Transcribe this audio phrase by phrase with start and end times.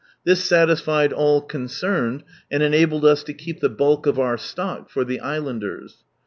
[0.23, 5.03] This satisfied all concerned, and enabled us to keep the bulk of our stock for
[5.05, 5.97] the islanders.